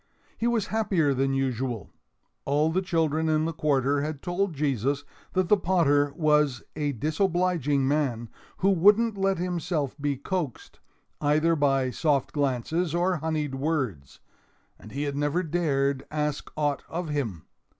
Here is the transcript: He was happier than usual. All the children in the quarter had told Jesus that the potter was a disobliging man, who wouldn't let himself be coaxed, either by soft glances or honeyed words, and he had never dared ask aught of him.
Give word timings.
He 0.35 0.47
was 0.47 0.65
happier 0.73 1.13
than 1.13 1.35
usual. 1.35 1.91
All 2.43 2.71
the 2.71 2.81
children 2.81 3.29
in 3.29 3.45
the 3.45 3.53
quarter 3.53 4.01
had 4.01 4.23
told 4.23 4.55
Jesus 4.55 5.03
that 5.33 5.47
the 5.47 5.55
potter 5.57 6.11
was 6.15 6.63
a 6.75 6.93
disobliging 6.93 7.87
man, 7.87 8.27
who 8.57 8.71
wouldn't 8.71 9.15
let 9.15 9.37
himself 9.37 9.95
be 10.01 10.17
coaxed, 10.17 10.79
either 11.21 11.55
by 11.55 11.91
soft 11.91 12.33
glances 12.33 12.95
or 12.95 13.17
honeyed 13.17 13.53
words, 13.53 14.19
and 14.79 14.91
he 14.91 15.03
had 15.03 15.15
never 15.15 15.43
dared 15.43 16.03
ask 16.09 16.49
aught 16.57 16.81
of 16.89 17.09
him. 17.09 17.45